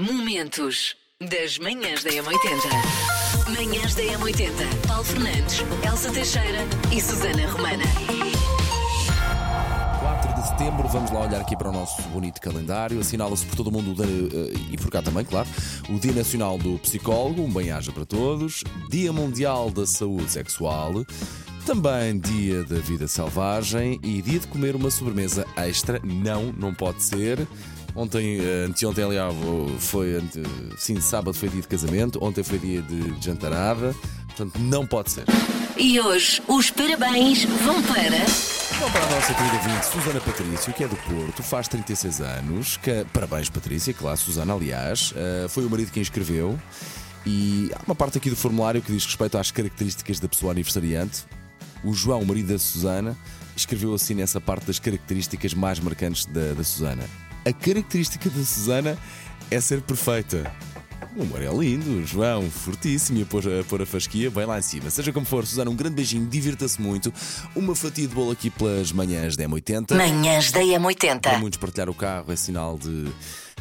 [0.00, 3.52] Momentos das manhãs da M80.
[3.54, 4.86] Manhãs da M80.
[4.88, 7.84] Paulo Fernandes, Elsa Teixeira e Susana Romana.
[10.00, 12.98] 4 de setembro, vamos lá olhar aqui para o nosso bonito calendário.
[12.98, 15.46] Assinala-se por todo o mundo, eh, e por cá também, claro,
[15.90, 18.64] o Dia Nacional do Psicólogo, um bem-aja para todos.
[18.88, 21.04] Dia Mundial da Saúde Sexual.
[21.66, 26.00] Também Dia da Vida Selvagem e Dia de comer uma sobremesa extra.
[26.02, 27.46] Não, não pode ser.
[27.94, 29.34] Ontem, eh, anteontem, aliás,
[29.78, 30.16] foi.
[30.16, 30.42] ante-
[30.78, 33.94] Sim, sábado foi dia de casamento, ontem foi dia de jantarada.
[34.26, 35.24] Portanto, não pode ser.
[35.76, 38.10] E hoje os parabéns vão para.
[38.78, 42.76] Vamos para a nossa querida vinte, Susana Patrício, que é do Porto, faz 36 anos.
[42.78, 45.12] Que, parabéns, Patrícia, claro, Susana, aliás.
[45.12, 46.58] Uh, foi o marido quem escreveu.
[47.26, 51.24] E há uma parte aqui do formulário que diz respeito às características da pessoa aniversariante.
[51.84, 53.16] O João, o marido da Susana,
[53.56, 57.04] escreveu assim nessa parte das características mais marcantes da, da Susana.
[57.44, 58.98] A característica da Susana
[59.50, 60.50] é ser perfeita.
[61.16, 64.58] O humor é lindo, João, fortíssimo e a pôr, a pôr a fasquia bem lá
[64.58, 64.90] em cima.
[64.90, 67.12] Seja como for, Susana, um grande beijinho, divirta-se muito.
[67.56, 69.96] Uma fatia de bolo aqui pelas manhãs da M80.
[69.96, 71.38] Manhãs da Para M80.
[71.38, 73.06] muitos partilhar o carro é sinal de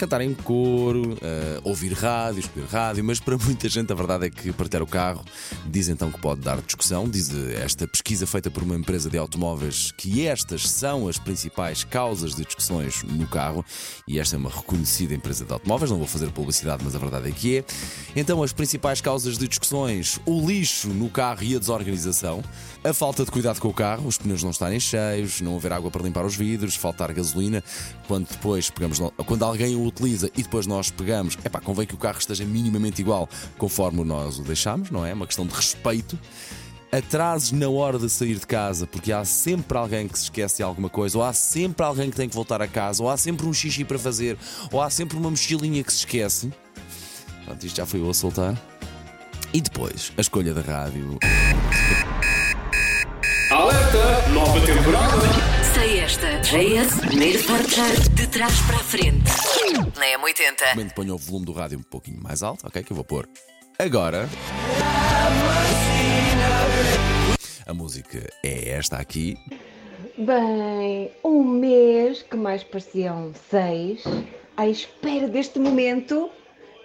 [0.00, 4.30] cantar em coro, eh, ouvir rádio, escolher rádio, mas para muita gente a verdade é
[4.30, 5.22] que partilhar o carro
[5.66, 7.06] diz então que pode dar discussão.
[7.06, 11.84] Diz eh, esta pesquisa feita por uma empresa de automóveis que estas são as principais
[11.84, 13.62] causas de discussões no carro
[14.08, 17.28] e esta é uma reconhecida empresa de automóveis, não vou fazer publicidade, mas a verdade
[17.28, 17.64] é que é.
[18.16, 22.42] Então, as principais causas de discussões: o lixo no carro e a desorganização,
[22.82, 25.90] a falta de cuidado com o carro, os pneus não estarem cheios, não haver água
[25.90, 27.62] para limpar os vidros, faltar gasolina,
[28.08, 31.94] quando depois pegamos, quando alguém o utiliza e depois nós pegamos, é pá, convém que
[31.94, 35.10] o carro esteja minimamente igual conforme nós o deixamos, não é?
[35.10, 36.18] É uma questão de respeito.
[36.92, 40.62] Atrasos na hora de sair de casa, porque há sempre alguém que se esquece de
[40.64, 43.46] alguma coisa, ou há sempre alguém que tem que voltar a casa, ou há sempre
[43.46, 44.36] um xixi para fazer,
[44.72, 46.52] ou há sempre uma mochilinha que se esquece.
[47.44, 48.60] Pronto, isto já foi eu a soltar.
[49.52, 51.18] E depois, a escolha da rádio.
[53.50, 54.28] Alerta!
[54.30, 55.59] Nova temporada!
[55.80, 56.26] Sei esta.
[56.40, 59.30] JS, primeiro portar de trás para a frente.
[59.96, 60.74] Na M80.
[60.74, 62.82] Momento ponho o volume do rádio um pouquinho mais alto, ok?
[62.82, 63.26] Que eu vou pôr.
[63.78, 64.28] Agora.
[67.66, 69.38] A música é esta aqui.
[70.18, 74.04] Bem, um mês que mais pareciam seis,
[74.58, 76.30] à espera deste momento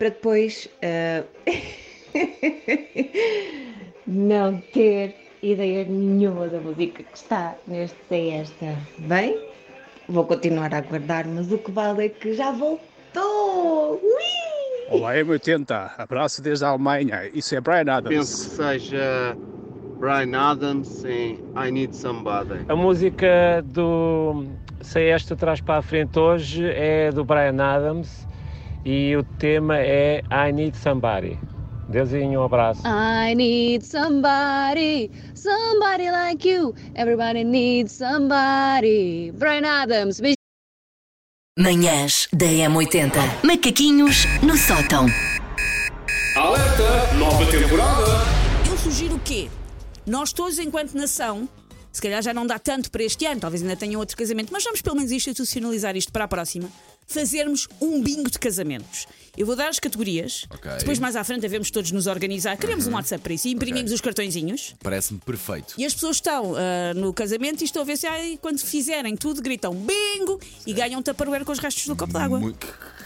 [0.00, 1.22] para depois ah,
[4.04, 8.76] não ter ideia nenhuma da música que está neste Sei Esta.
[8.98, 9.38] Bem,
[10.08, 14.00] vou continuar a aguardar, mas o que vale é que já voltou!
[14.02, 14.90] Ui!
[14.90, 17.30] Olá, M80, abraço desde a Alemanha.
[17.32, 18.16] Isso é Brian Adams.
[18.16, 19.36] Penso que seja
[19.98, 22.64] Brian Adams em I Need Somebody.
[22.68, 24.46] A música do
[24.82, 28.26] Sei Esta Trás para a Frente hoje é do Brian Adams
[28.84, 31.38] e o tema é I Need Somebody.
[31.90, 32.82] Deusinho, um abraço.
[32.86, 36.72] I need somebody, somebody like you.
[36.94, 39.32] Everybody needs somebody.
[39.32, 40.36] Brian Adams, beijo.
[41.58, 43.44] Manhãs da M80.
[43.44, 45.06] Macaquinhos no sótão.
[46.36, 47.14] Alerta!
[47.18, 48.70] Nova temporada!
[48.70, 49.50] Eu sugiro o quê?
[50.06, 51.48] Nós todos, enquanto nação,
[51.90, 54.62] se calhar já não dá tanto para este ano, talvez ainda tenham outro casamento, mas
[54.62, 56.68] vamos pelo menos institucionalizar isto para a próxima.
[57.10, 59.06] Fazermos um bingo de casamentos.
[59.36, 60.70] Eu vou dar as categorias, Ok.
[60.70, 60.78] Uhum.
[60.78, 62.56] depois mais à frente devemos todos nos organizar.
[62.56, 64.74] Criamos um WhatsApp para isso e imprimimos os cartõezinhos.
[64.82, 65.74] Parece-me perfeito.
[65.78, 69.16] E as pessoas estão ah, no casamento e estão a ver se ai, quando fizerem
[69.16, 72.38] tudo gritam bingo e ganham tupperware com os restos do copo d'água.
[72.40, 72.54] Mu-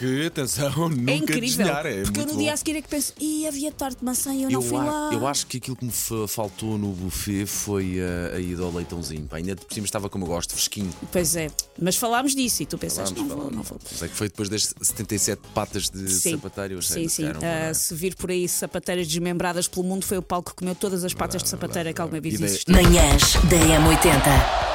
[0.00, 1.40] Que, atenção, nunca É incrível.
[1.42, 4.04] desdenhar, é porque eu no dia a seguir é que penso, e havia tarte de
[4.04, 5.10] maçã e eu, não Eu, fui a- lá.
[5.12, 8.72] eu acho que aquilo que me fa- faltou no buffet foi a, a ida ao
[8.72, 9.26] leitãozinho.
[9.26, 10.90] Pá, ainda por cima estava como eu gosto, fresquinho.
[11.12, 11.48] Pois é,
[11.80, 13.56] mas falámos disso e tu pensaste, Falámos, não vou, falámos.
[13.56, 13.78] não vou.
[13.92, 16.74] Mas é que foi depois das 77 patas de Sim, sapateiro.
[16.74, 17.32] eu sei, sim, sim.
[17.32, 17.74] não é?
[17.74, 21.12] se vir por aí sapateiras desmembradas pelo mundo, foi o palco que comeu todas as
[21.12, 22.74] patas de sapateira que alguma vez existiu.
[22.74, 24.69] Manhãs da M80.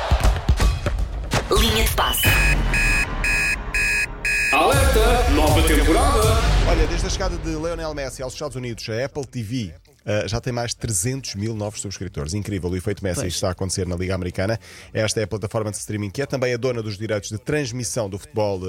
[5.67, 6.21] Temporada!
[6.69, 9.73] Olha, desde a chegada de Lionel Messi aos Estados Unidos, a Apple TV
[10.05, 12.33] uh, já tem mais de 300 mil novos subscritores.
[12.33, 13.33] Incrível, o efeito Messi Pois.
[13.33, 14.59] está a acontecer na Liga Americana.
[14.93, 18.09] Esta é a plataforma de streaming que é também a dona dos direitos de transmissão
[18.09, 18.59] do futebol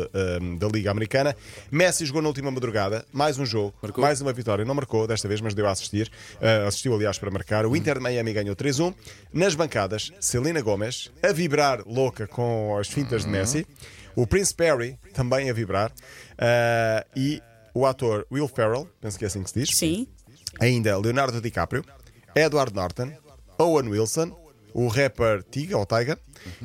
[0.40, 1.36] um, da Liga Americana.
[1.70, 4.02] Messi jogou na última madrugada, mais um jogo, Marcou?
[4.02, 4.64] mais uma vitória.
[4.64, 6.10] Não marcou desta vez, mas deu a assistir.
[6.36, 7.66] Uh, assistiu, aliás, para marcar.
[7.66, 8.94] O Inter de Miami ganhou 3-1.
[9.32, 13.66] Nas bancadas, Selena Gomes a vibrar louca com as fintas de Messi.
[14.14, 15.90] O Prince Perry também a vibrar.
[15.90, 17.42] Uh, e
[17.74, 19.76] o ator Will Ferrell, penso que é assim que se diz.
[19.76, 20.08] Sim.
[20.60, 21.84] Ainda Leonardo DiCaprio,
[22.34, 23.12] Edward Norton,
[23.58, 24.36] Owen Wilson,
[24.74, 26.18] o rapper Tiga ou Tiger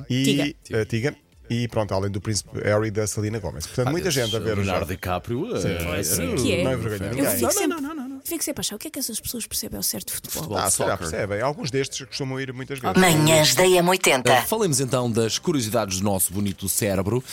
[0.09, 0.53] e Tiga.
[0.79, 1.15] eh, Tiga
[1.49, 3.67] e pronto, além do Príncipe Harry da Selena Gomez.
[3.67, 4.85] Portanto, muita gente a ver o Leonardo.
[4.85, 5.55] DiCaprio.
[5.55, 6.63] eh, Sim, eh, que é.
[6.63, 7.31] Não envergonha Eu ninguém.
[7.37, 7.81] fico sempre,
[8.31, 10.43] fico sempre a achar o que é que essas pessoas percebem ao certo de futebol.
[10.43, 10.57] Futebol.
[10.57, 10.97] Ah, Soccer.
[10.97, 11.41] percebem.
[11.41, 12.97] Alguns destes costumam ir muitas vezes.
[12.97, 14.43] Manhãs da M80.
[14.43, 17.23] Uh, Falemos então das curiosidades do nosso bonito cérebro,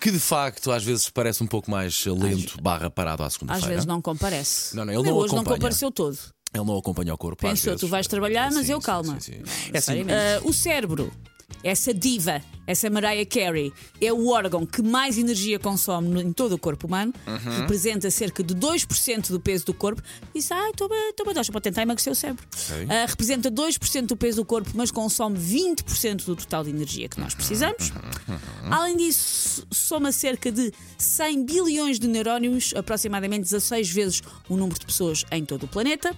[0.00, 3.68] que de facto às vezes parece um pouco mais lento, barra parado à Às segunda-feira.
[3.68, 4.74] vezes não comparece.
[4.74, 5.56] Não, não, ele não hoje não acompanha.
[5.56, 6.18] compareceu todo.
[6.54, 7.46] Ele não acompanha o corpo.
[7.46, 9.18] às Pensou, tu vais trabalhar, mas Sim, eu calma.
[9.20, 9.38] sim, sim.
[9.40, 10.02] Não, É assim.
[10.08, 11.12] Ah, o cérebro,
[11.62, 16.58] essa diva, essa Mariah Carey, é o órgão que mais energia consome em todo o
[16.58, 17.60] corpo humano, Uhum.
[17.60, 20.02] representa cerca de 2% do peso do corpo.
[20.34, 22.44] E diz, ai, estou bem, estou bem, para tentar emagrecer o cérebro.
[22.88, 27.18] Ah, representa 2% do peso do corpo, mas consome 20% do total de energia que
[27.20, 27.90] nós precisamos.
[27.90, 28.72] Uhum.
[28.72, 34.86] Além disso, soma cerca de 100 bilhões de neurónios, aproximadamente 16 vezes o número de
[34.86, 36.14] pessoas em todo o planeta.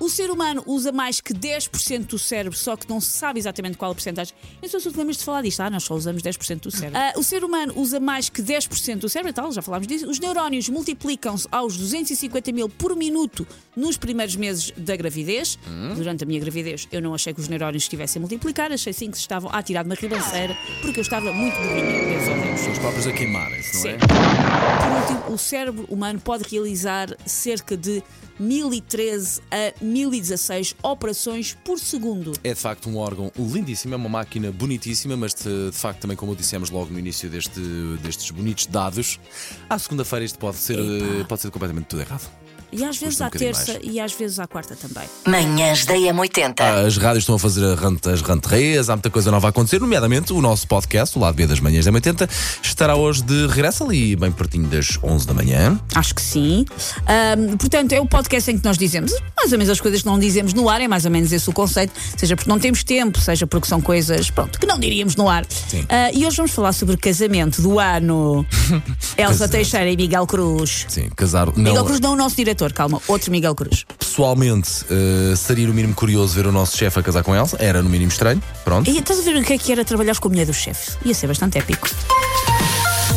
[0.00, 3.76] O ser humano usa mais que 10% do cérebro, só que não se sabe exatamente
[3.76, 4.34] qual a porcentagem.
[4.62, 5.60] Eu sou se tu lembras de falar disto.
[5.60, 6.98] Ah, nós só usamos 10% do cérebro.
[6.98, 10.08] Ah, o ser humano usa mais que 10% do cérebro, tal, já falámos disso.
[10.08, 13.46] Os neurónios multiplicam-se aos 250 mil por minuto
[13.76, 15.58] nos primeiros meses da gravidez.
[15.96, 19.10] Durante a minha gravidez, eu não achei que os neurónios estivessem a multiplicar, achei sim
[19.10, 22.66] que se estavam a tirar de uma ribanceira, porque eu estava muito Deus.
[22.72, 23.88] Os próprios a queimarem-se, não Sim.
[23.88, 23.98] é?
[23.98, 28.02] Por último, o cérebro humano pode realizar cerca de
[28.38, 32.32] 1013 a 1016 operações por segundo.
[32.42, 36.16] É de facto um órgão lindíssimo, é uma máquina bonitíssima, mas de, de facto também,
[36.16, 37.60] como dissemos logo no início deste,
[38.02, 39.20] destes bonitos dados,
[39.68, 42.43] à segunda-feira isto pode ser, eh, pode ser completamente tudo errado.
[42.74, 43.84] E às vezes um à terça mais.
[43.84, 45.08] e às vezes à quarta também.
[45.26, 46.86] Manhãs da M80.
[46.86, 50.40] As rádios estão a fazer as ranterreias, há muita coisa nova a acontecer, nomeadamente o
[50.40, 52.28] nosso podcast, o Lado B das Manhãs da 80,
[52.62, 55.78] estará hoje de regresso ali, bem pertinho das 11 da manhã.
[55.94, 56.64] Acho que sim.
[57.06, 60.06] Ahm, portanto, é o podcast em que nós dizemos mais ou menos as coisas que
[60.06, 62.82] não dizemos no ar, é mais ou menos esse o conceito, seja porque não temos
[62.82, 65.44] tempo, seja porque são coisas pronto, que não diríamos no ar.
[65.48, 65.84] Sim.
[65.88, 68.46] Ah, e hoje vamos falar sobre casamento do ano.
[69.16, 69.48] Elsa.
[69.48, 70.86] Teixeira e Miguel Cruz.
[70.88, 71.46] Sim, casar.
[71.56, 73.84] Miguel Não, Cruz não o nosso diretor, calma, outro Miguel Cruz.
[73.98, 77.82] pessoalmente, eh, seria no mínimo curioso ver o nosso chefe a casar com Elsa, era
[77.82, 78.88] no mínimo estranho, pronto.
[78.88, 80.92] E estás a ver o que é que era trabalhar com a mulher do chefe?
[81.04, 81.88] Ia ser bastante épico.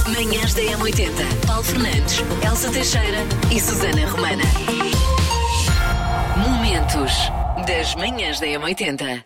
[0.08, 1.46] Manhãs da M80.
[1.46, 3.20] Paulo Fernandes, Elsa Teixeira
[3.52, 4.44] e Susana Romana.
[6.38, 7.14] Momentos
[7.68, 9.24] das manhãs da M80.